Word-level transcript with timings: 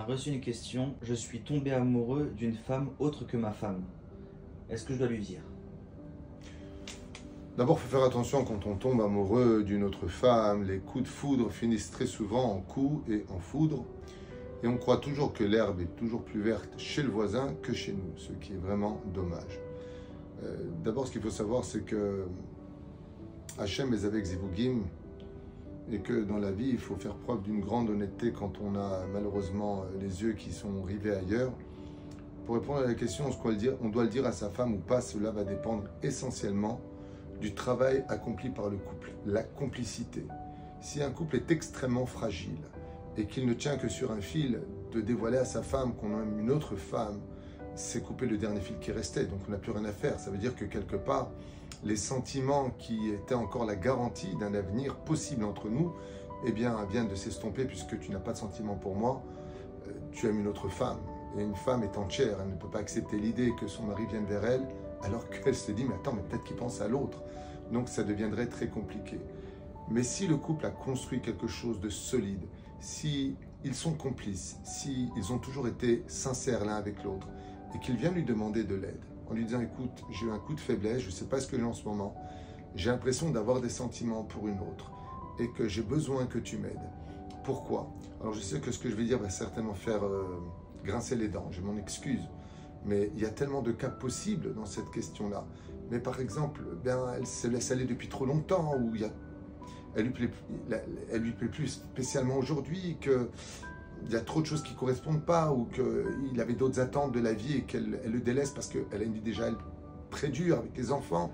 Reçu 0.00 0.30
une 0.30 0.40
question. 0.40 0.94
Je 1.02 1.14
suis 1.14 1.40
tombé 1.40 1.70
amoureux 1.70 2.32
d'une 2.36 2.56
femme 2.56 2.88
autre 2.98 3.24
que 3.24 3.36
ma 3.36 3.52
femme. 3.52 3.82
Est-ce 4.68 4.84
que 4.84 4.94
je 4.94 4.98
dois 4.98 5.06
lui 5.06 5.20
dire? 5.20 5.42
D'abord, 7.56 7.78
faut 7.78 7.88
faire 7.88 8.04
attention 8.04 8.44
quand 8.44 8.66
on 8.66 8.76
tombe 8.76 9.00
amoureux 9.00 9.62
d'une 9.62 9.84
autre 9.84 10.08
femme. 10.08 10.64
Les 10.64 10.78
coups 10.78 11.04
de 11.04 11.08
foudre 11.08 11.50
finissent 11.50 11.90
très 11.90 12.06
souvent 12.06 12.52
en 12.52 12.60
coups 12.60 13.08
et 13.10 13.24
en 13.28 13.38
foudre. 13.38 13.84
Et 14.62 14.66
on 14.66 14.76
croit 14.76 14.96
toujours 14.96 15.32
que 15.32 15.44
l'herbe 15.44 15.80
est 15.80 15.96
toujours 15.96 16.24
plus 16.24 16.40
verte 16.40 16.70
chez 16.78 17.02
le 17.02 17.10
voisin 17.10 17.54
que 17.62 17.72
chez 17.72 17.92
nous, 17.92 18.16
ce 18.16 18.32
qui 18.32 18.54
est 18.54 18.60
vraiment 18.60 19.00
dommage. 19.12 19.60
Euh, 20.42 20.56
d'abord, 20.82 21.06
ce 21.06 21.12
qu'il 21.12 21.22
faut 21.22 21.30
savoir, 21.30 21.64
c'est 21.64 21.84
que 21.84 22.24
Hachem 23.58 23.92
est 23.92 24.04
avec 24.04 24.24
Zivugim 24.24 24.82
et 25.90 25.98
que 25.98 26.24
dans 26.24 26.38
la 26.38 26.50
vie, 26.50 26.70
il 26.70 26.78
faut 26.78 26.96
faire 26.96 27.14
preuve 27.16 27.42
d'une 27.42 27.60
grande 27.60 27.90
honnêteté 27.90 28.32
quand 28.32 28.52
on 28.62 28.76
a 28.76 29.06
malheureusement 29.12 29.84
les 30.00 30.22
yeux 30.22 30.32
qui 30.32 30.52
sont 30.52 30.82
rivés 30.82 31.14
ailleurs. 31.14 31.52
Pour 32.46 32.56
répondre 32.56 32.80
à 32.80 32.86
la 32.86 32.94
question, 32.94 33.26
on 33.26 33.42
doit, 33.42 33.52
le 33.52 33.56
dire, 33.56 33.74
on 33.82 33.88
doit 33.88 34.04
le 34.04 34.08
dire 34.08 34.26
à 34.26 34.32
sa 34.32 34.48
femme 34.50 34.74
ou 34.74 34.78
pas, 34.78 35.00
cela 35.00 35.30
va 35.30 35.44
dépendre 35.44 35.84
essentiellement 36.02 36.80
du 37.40 37.54
travail 37.54 38.04
accompli 38.08 38.50
par 38.50 38.68
le 38.68 38.76
couple, 38.76 39.12
la 39.26 39.42
complicité. 39.42 40.24
Si 40.80 41.02
un 41.02 41.10
couple 41.10 41.36
est 41.36 41.50
extrêmement 41.50 42.06
fragile, 42.06 42.58
et 43.16 43.26
qu'il 43.26 43.46
ne 43.46 43.54
tient 43.54 43.76
que 43.76 43.88
sur 43.88 44.10
un 44.12 44.20
fil, 44.20 44.60
de 44.92 45.00
dévoiler 45.00 45.38
à 45.38 45.44
sa 45.44 45.62
femme 45.62 45.94
qu'on 45.94 46.18
aime 46.20 46.38
une 46.38 46.50
autre 46.50 46.76
femme, 46.76 47.20
c'est 47.74 48.02
couper 48.02 48.26
le 48.26 48.36
dernier 48.36 48.60
fil 48.60 48.78
qui 48.78 48.92
restait, 48.92 49.24
donc 49.24 49.40
on 49.48 49.50
n'a 49.50 49.58
plus 49.58 49.72
rien 49.72 49.84
à 49.84 49.92
faire. 49.92 50.18
Ça 50.18 50.30
veut 50.30 50.38
dire 50.38 50.54
que 50.54 50.64
quelque 50.64 50.96
part, 50.96 51.30
les 51.84 51.96
sentiments 51.96 52.70
qui 52.78 53.10
étaient 53.10 53.34
encore 53.34 53.64
la 53.64 53.76
garantie 53.76 54.34
d'un 54.36 54.54
avenir 54.54 54.96
possible 54.96 55.44
entre 55.44 55.68
nous, 55.68 55.92
eh 56.44 56.52
bien, 56.52 56.76
viennent 56.90 57.08
de 57.08 57.14
s'estomper 57.14 57.64
puisque 57.64 57.98
tu 57.98 58.10
n'as 58.10 58.18
pas 58.18 58.32
de 58.32 58.38
sentiments 58.38 58.76
pour 58.76 58.94
moi, 58.94 59.22
euh, 59.86 59.92
tu 60.12 60.26
aimes 60.28 60.40
une 60.40 60.48
autre 60.48 60.68
femme. 60.68 60.98
Et 61.38 61.42
une 61.42 61.54
femme 61.54 61.82
est 61.82 61.96
entière, 61.96 62.36
elle 62.42 62.50
ne 62.50 62.56
peut 62.56 62.68
pas 62.68 62.80
accepter 62.80 63.16
l'idée 63.16 63.52
que 63.58 63.66
son 63.66 63.84
mari 63.84 64.06
vienne 64.06 64.26
vers 64.26 64.44
elle, 64.44 64.66
alors 65.02 65.28
qu'elle 65.30 65.54
se 65.54 65.72
dit, 65.72 65.84
mais 65.84 65.94
attends, 65.94 66.12
mais 66.12 66.22
peut-être 66.22 66.44
qu'il 66.44 66.56
pense 66.56 66.80
à 66.80 66.88
l'autre. 66.88 67.22
Donc 67.72 67.88
ça 67.88 68.02
deviendrait 68.02 68.46
très 68.46 68.68
compliqué. 68.68 69.18
Mais 69.88 70.02
si 70.02 70.26
le 70.26 70.36
couple 70.36 70.66
a 70.66 70.70
construit 70.70 71.20
quelque 71.20 71.46
chose 71.46 71.80
de 71.80 71.88
solide, 71.88 72.42
si 72.80 73.36
ils 73.64 73.74
sont 73.74 73.94
complices, 73.94 74.58
si 74.64 75.10
ils 75.16 75.32
ont 75.32 75.38
toujours 75.38 75.68
été 75.68 76.04
sincères 76.06 76.64
l'un 76.64 76.76
avec 76.76 77.02
l'autre, 77.02 77.28
et 77.74 77.78
qu'il 77.78 77.96
vient 77.96 78.10
lui 78.10 78.24
demander 78.24 78.64
de 78.64 78.74
l'aide, 78.74 79.00
en 79.28 79.34
lui 79.34 79.44
disant 79.44 79.60
écoute, 79.60 80.04
j'ai 80.10 80.26
eu 80.26 80.30
un 80.30 80.38
coup 80.38 80.54
de 80.54 80.60
faiblesse, 80.60 81.00
je 81.00 81.06
ne 81.06 81.12
sais 81.12 81.26
pas 81.26 81.40
ce 81.40 81.46
que 81.46 81.56
j'ai 81.56 81.64
en 81.64 81.72
ce 81.72 81.84
moment, 81.84 82.14
j'ai 82.74 82.90
l'impression 82.90 83.30
d'avoir 83.30 83.60
des 83.60 83.68
sentiments 83.68 84.24
pour 84.24 84.48
une 84.48 84.60
autre, 84.60 84.92
et 85.38 85.48
que 85.50 85.68
j'ai 85.68 85.82
besoin 85.82 86.26
que 86.26 86.38
tu 86.38 86.58
m'aides. 86.58 86.90
Pourquoi? 87.44 87.90
Alors 88.20 88.34
je 88.34 88.40
sais 88.40 88.60
que 88.60 88.70
ce 88.70 88.78
que 88.78 88.88
je 88.88 88.94
vais 88.94 89.04
dire 89.04 89.18
va 89.18 89.30
certainement 89.30 89.74
faire 89.74 90.04
euh, 90.04 90.38
grincer 90.84 91.16
les 91.16 91.28
dents, 91.28 91.48
je 91.50 91.60
m'en 91.60 91.76
excuse, 91.76 92.28
mais 92.84 93.10
il 93.14 93.22
y 93.22 93.26
a 93.26 93.30
tellement 93.30 93.62
de 93.62 93.72
cas 93.72 93.88
possibles 93.88 94.54
dans 94.54 94.66
cette 94.66 94.90
question-là. 94.90 95.46
Mais 95.90 95.98
par 95.98 96.20
exemple, 96.20 96.62
bien, 96.82 96.98
elle 97.16 97.26
se 97.26 97.46
laisse 97.46 97.70
aller 97.70 97.84
depuis 97.84 98.08
trop 98.08 98.26
longtemps, 98.26 98.76
ou 98.78 98.94
il 98.94 99.02
y 99.02 99.04
a 99.04 99.10
elle 99.94 100.06
lui 100.06 100.12
plaît, 100.12 100.30
elle 101.10 101.20
lui 101.20 101.32
plaît 101.32 101.48
plus 101.48 101.68
spécialement 101.68 102.36
aujourd'hui, 102.36 102.96
qu'il 104.04 104.12
y 104.12 104.16
a 104.16 104.20
trop 104.20 104.40
de 104.40 104.46
choses 104.46 104.62
qui 104.62 104.74
ne 104.74 104.78
correspondent 104.78 105.24
pas, 105.24 105.52
ou 105.52 105.66
qu'il 105.66 106.40
avait 106.40 106.54
d'autres 106.54 106.80
attentes 106.80 107.12
de 107.12 107.20
la 107.20 107.32
vie 107.32 107.58
et 107.58 107.62
qu'elle 107.62 108.00
le 108.04 108.20
délaisse 108.20 108.50
parce 108.50 108.68
qu'elle 108.68 108.86
a 108.92 109.02
une 109.02 109.14
vie 109.14 109.20
déjà 109.20 109.44
très 110.10 110.28
dure 110.28 110.58
avec 110.58 110.76
les 110.76 110.92
enfants, 110.92 111.32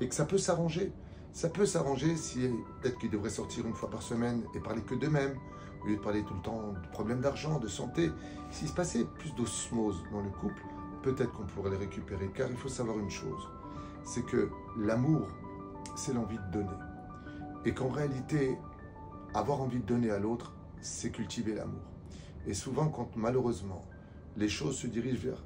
et 0.00 0.08
que 0.08 0.14
ça 0.14 0.24
peut 0.24 0.38
s'arranger. 0.38 0.92
Ça 1.32 1.48
peut 1.48 1.66
s'arranger 1.66 2.16
si 2.16 2.48
peut-être 2.80 2.98
qu'il 2.98 3.10
devrait 3.10 3.30
sortir 3.30 3.66
une 3.66 3.74
fois 3.74 3.90
par 3.90 4.02
semaine 4.02 4.42
et 4.54 4.60
parler 4.60 4.82
que 4.82 4.94
d'eux-mêmes, 4.94 5.36
au 5.82 5.86
lieu 5.86 5.96
de 5.96 6.00
parler 6.00 6.24
tout 6.24 6.34
le 6.34 6.42
temps 6.42 6.72
de 6.72 6.88
problèmes 6.92 7.20
d'argent, 7.20 7.58
de 7.58 7.68
santé. 7.68 8.10
S'il 8.50 8.68
se 8.68 8.74
passait 8.74 9.04
plus 9.18 9.34
d'osmose 9.34 10.02
dans 10.12 10.20
le 10.20 10.30
couple, 10.30 10.62
peut-être 11.02 11.32
qu'on 11.32 11.44
pourrait 11.44 11.70
les 11.70 11.76
récupérer. 11.76 12.30
Car 12.34 12.50
il 12.50 12.56
faut 12.56 12.68
savoir 12.68 12.98
une 12.98 13.10
chose, 13.10 13.48
c'est 14.04 14.24
que 14.24 14.50
l'amour, 14.78 15.28
c'est 15.96 16.12
l'envie 16.12 16.38
de 16.38 16.58
donner. 16.58 16.78
Et 17.64 17.72
qu'en 17.72 17.88
réalité, 17.88 18.58
avoir 19.34 19.60
envie 19.60 19.80
de 19.80 19.86
donner 19.86 20.10
à 20.10 20.18
l'autre, 20.18 20.52
c'est 20.80 21.10
cultiver 21.10 21.54
l'amour. 21.54 21.82
Et 22.46 22.54
souvent, 22.54 22.88
quand 22.88 23.16
malheureusement 23.16 23.82
les 24.36 24.48
choses 24.48 24.76
se 24.76 24.86
dirigent 24.86 25.20
vers 25.20 25.44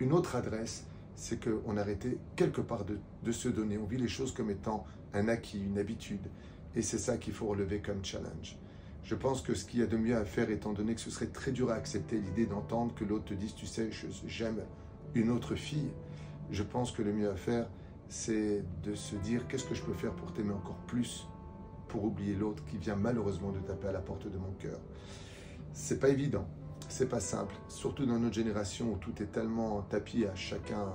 une 0.00 0.12
autre 0.12 0.36
adresse, 0.36 0.84
c'est 1.14 1.42
qu'on 1.42 1.76
a 1.76 1.80
arrêté 1.80 2.18
quelque 2.36 2.60
part 2.60 2.84
de, 2.84 2.98
de, 3.22 3.32
se 3.32 3.48
donner. 3.48 3.78
On 3.78 3.86
vit 3.86 3.98
les 3.98 4.08
choses 4.08 4.32
comme 4.32 4.50
étant 4.50 4.84
un 5.12 5.28
acquis, 5.28 5.62
une 5.62 5.78
habitude. 5.78 6.30
Et 6.74 6.82
c'est 6.82 6.98
ça 6.98 7.18
qu'il 7.18 7.34
faut 7.34 7.46
relever 7.46 7.80
comme 7.80 8.04
challenge. 8.04 8.56
Je 9.04 9.14
pense 9.14 9.42
que 9.42 9.54
ce 9.54 9.64
qu'il 9.64 9.80
y 9.80 9.82
a 9.82 9.86
de 9.86 9.96
mieux 9.96 10.16
à 10.16 10.24
faire, 10.24 10.50
étant 10.50 10.72
donné 10.72 10.94
que 10.94 11.00
ce 11.00 11.10
serait 11.10 11.26
très 11.26 11.50
dur 11.50 11.70
à 11.70 11.74
accepter 11.74 12.18
l'idée 12.18 12.46
d'entendre 12.46 12.94
que 12.94 13.04
l'autre 13.04 13.26
te 13.26 13.34
dise, 13.34 13.54
tu 13.54 13.66
sais, 13.66 13.90
j'aime 14.26 14.62
une 15.14 15.30
autre 15.30 15.54
fille, 15.54 15.90
je 16.50 16.62
pense 16.62 16.92
que 16.92 17.02
le 17.02 17.12
mieux 17.12 17.30
à 17.30 17.36
faire, 17.36 17.68
c'est 18.08 18.62
de 18.82 18.94
se 18.94 19.16
dire 19.16 19.46
qu'est-ce 19.48 19.64
que 19.64 19.74
je 19.74 19.82
peux 19.82 19.92
faire 19.92 20.12
pour 20.12 20.32
t'aimer 20.32 20.52
encore 20.52 20.78
plus, 20.86 21.26
pour 21.92 22.04
oublier 22.04 22.34
l'autre 22.34 22.64
qui 22.64 22.78
vient 22.78 22.96
malheureusement 22.96 23.52
de 23.52 23.58
taper 23.58 23.88
à 23.88 23.92
la 23.92 24.00
porte 24.00 24.26
de 24.26 24.38
mon 24.38 24.52
cœur. 24.52 24.78
C'est 25.74 26.00
pas 26.00 26.08
évident, 26.08 26.46
c'est 26.88 27.08
pas 27.08 27.20
simple, 27.20 27.54
surtout 27.68 28.06
dans 28.06 28.18
notre 28.18 28.34
génération 28.34 28.94
où 28.94 28.96
tout 28.96 29.22
est 29.22 29.30
tellement 29.30 29.82
tapis 29.82 30.24
à 30.24 30.34
chacun, 30.34 30.86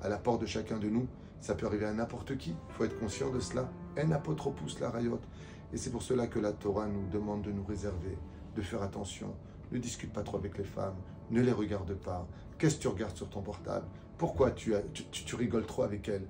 à 0.00 0.08
la 0.08 0.16
porte 0.16 0.42
de 0.42 0.46
chacun 0.46 0.78
de 0.78 0.88
nous. 0.88 1.08
Ça 1.40 1.56
peut 1.56 1.66
arriver 1.66 1.86
à 1.86 1.92
n'importe 1.92 2.38
qui. 2.38 2.50
Il 2.50 2.74
faut 2.74 2.84
être 2.84 2.98
conscient 3.00 3.30
de 3.30 3.40
cela. 3.40 3.68
En 3.98 4.12
apotropous 4.12 4.78
la 4.80 4.90
rayotte. 4.90 5.26
Et 5.72 5.76
c'est 5.76 5.90
pour 5.90 6.02
cela 6.02 6.28
que 6.28 6.38
la 6.38 6.52
Torah 6.52 6.86
nous 6.86 7.08
demande 7.08 7.42
de 7.42 7.50
nous 7.50 7.64
réserver, 7.64 8.16
de 8.54 8.62
faire 8.62 8.82
attention. 8.82 9.34
Ne 9.72 9.78
discute 9.78 10.12
pas 10.12 10.22
trop 10.22 10.36
avec 10.36 10.56
les 10.56 10.64
femmes, 10.64 10.96
ne 11.30 11.42
les 11.42 11.52
regarde 11.52 11.94
pas. 11.94 12.28
Qu'est-ce 12.58 12.76
que 12.76 12.82
tu 12.82 12.88
regardes 12.88 13.16
sur 13.16 13.28
ton 13.28 13.42
portable? 13.42 13.86
Pourquoi 14.18 14.52
tu, 14.52 14.72
tu 15.10 15.34
rigoles 15.34 15.66
trop 15.66 15.82
avec 15.82 16.08
elles? 16.08 16.28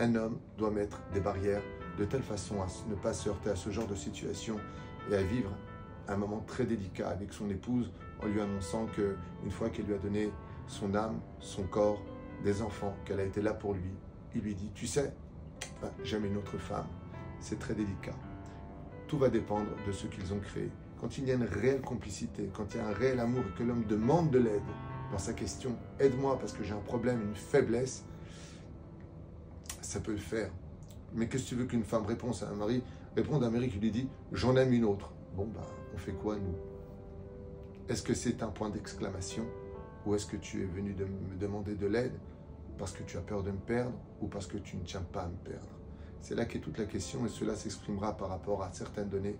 Un 0.00 0.16
homme 0.16 0.38
doit 0.58 0.72
mettre 0.72 1.00
des 1.14 1.20
barrières 1.20 1.62
de 2.00 2.06
telle 2.06 2.22
façon 2.22 2.62
à 2.62 2.66
ne 2.88 2.94
pas 2.94 3.12
se 3.12 3.28
heurter 3.28 3.50
à 3.50 3.56
ce 3.56 3.68
genre 3.68 3.86
de 3.86 3.94
situation 3.94 4.58
et 5.10 5.14
à 5.14 5.22
vivre 5.22 5.50
un 6.08 6.16
moment 6.16 6.42
très 6.46 6.64
délicat 6.64 7.10
avec 7.10 7.30
son 7.30 7.50
épouse 7.50 7.92
en 8.22 8.26
lui 8.26 8.40
annonçant 8.40 8.86
que 8.86 9.16
une 9.44 9.50
fois 9.50 9.68
qu'elle 9.68 9.84
lui 9.84 9.94
a 9.94 9.98
donné 9.98 10.32
son 10.66 10.94
âme, 10.94 11.20
son 11.40 11.64
corps, 11.64 12.00
des 12.42 12.62
enfants, 12.62 12.96
qu'elle 13.04 13.20
a 13.20 13.24
été 13.24 13.42
là 13.42 13.52
pour 13.52 13.74
lui, 13.74 13.92
il 14.34 14.40
lui 14.40 14.54
dit, 14.54 14.70
tu 14.74 14.86
sais, 14.86 15.12
j'aime 16.02 16.24
une 16.24 16.38
autre 16.38 16.56
femme. 16.56 16.86
C'est 17.38 17.58
très 17.58 17.74
délicat. 17.74 18.16
Tout 19.06 19.18
va 19.18 19.28
dépendre 19.28 19.68
de 19.86 19.92
ce 19.92 20.06
qu'ils 20.06 20.32
ont 20.32 20.40
créé. 20.40 20.70
Quand 21.02 21.18
il 21.18 21.28
y 21.28 21.32
a 21.32 21.34
une 21.34 21.44
réelle 21.44 21.82
complicité, 21.82 22.48
quand 22.54 22.74
il 22.74 22.78
y 22.78 22.80
a 22.80 22.86
un 22.86 22.94
réel 22.94 23.20
amour 23.20 23.44
et 23.46 23.58
que 23.58 23.62
l'homme 23.62 23.84
demande 23.84 24.30
de 24.30 24.38
l'aide 24.38 24.62
dans 25.12 25.18
sa 25.18 25.34
question, 25.34 25.76
aide-moi 25.98 26.38
parce 26.38 26.54
que 26.54 26.64
j'ai 26.64 26.72
un 26.72 26.80
problème, 26.80 27.20
une 27.20 27.36
faiblesse, 27.36 28.06
ça 29.82 30.00
peut 30.00 30.12
le 30.12 30.18
faire. 30.18 30.50
Mais 31.14 31.28
qu'est-ce 31.28 31.44
que 31.44 31.48
tu 31.50 31.54
veux 31.56 31.64
qu'une 31.64 31.84
femme 31.84 32.06
réponde 32.06 32.34
à 32.42 32.48
un 32.48 32.54
mari 32.54 32.82
Réponde 33.16 33.42
à 33.42 33.48
un 33.48 33.50
mari 33.50 33.68
qui 33.68 33.78
lui 33.78 33.90
dit 33.90 34.08
J'en 34.32 34.56
aime 34.56 34.72
une 34.72 34.84
autre. 34.84 35.12
Bon, 35.36 35.46
ben, 35.46 35.60
on 35.94 35.98
fait 35.98 36.12
quoi, 36.12 36.36
nous? 36.36 36.54
Est-ce 37.88 38.02
que 38.02 38.14
c'est 38.14 38.42
un 38.42 38.48
point 38.48 38.70
d'exclamation? 38.70 39.44
Ou 40.06 40.14
est-ce 40.14 40.26
que 40.26 40.36
tu 40.36 40.62
es 40.62 40.66
venu 40.66 40.94
me 40.94 41.36
demander 41.36 41.74
de 41.74 41.86
l'aide 41.86 42.18
parce 42.78 42.92
que 42.92 43.02
tu 43.02 43.18
as 43.18 43.20
peur 43.20 43.42
de 43.42 43.50
me 43.50 43.58
perdre 43.58 43.98
ou 44.20 44.28
parce 44.28 44.46
que 44.46 44.56
tu 44.56 44.76
ne 44.76 44.82
tiens 44.84 45.02
pas 45.12 45.22
à 45.22 45.28
me 45.28 45.36
perdre? 45.36 45.68
C'est 46.22 46.34
là 46.34 46.44
qu'est 46.44 46.60
toute 46.60 46.78
la 46.78 46.84
question 46.84 47.26
et 47.26 47.28
cela 47.28 47.54
s'exprimera 47.56 48.16
par 48.16 48.28
rapport 48.28 48.62
à 48.62 48.72
certaines 48.72 49.08
données. 49.08 49.36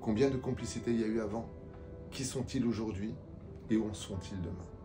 Combien 0.00 0.30
de 0.30 0.36
complicités 0.36 0.92
il 0.92 1.00
y 1.00 1.04
a 1.04 1.08
eu 1.08 1.20
avant? 1.20 1.48
Qui 2.10 2.24
sont-ils 2.24 2.64
aujourd'hui? 2.64 3.14
Et 3.70 3.76
où 3.76 3.88
en 3.88 3.94
sont-ils 3.94 4.40
demain? 4.40 4.79